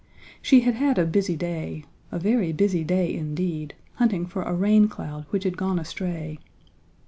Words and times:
She 0.41 0.61
had 0.61 0.73
had 0.73 0.97
a 0.97 1.05
busy 1.05 1.35
day, 1.35 1.85
a 2.11 2.17
very 2.17 2.51
busy 2.53 2.83
day 2.83 3.13
indeed, 3.13 3.75
hunting 3.97 4.25
for 4.25 4.41
a 4.41 4.51
rain 4.55 4.87
cloud 4.87 5.27
which 5.29 5.43
had 5.43 5.57
gone 5.57 5.77
astray. 5.77 6.39